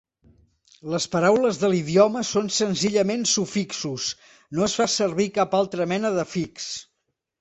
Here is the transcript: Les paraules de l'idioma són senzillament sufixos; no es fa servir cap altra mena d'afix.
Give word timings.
Les 0.93 1.03
paraules 1.15 1.59
de 1.63 1.69
l'idioma 1.73 2.23
són 2.29 2.49
senzillament 2.55 3.27
sufixos; 3.33 4.07
no 4.59 4.65
es 4.69 4.79
fa 4.81 4.89
servir 4.95 5.29
cap 5.37 5.57
altra 5.63 5.89
mena 5.93 6.13
d'afix. 6.17 6.67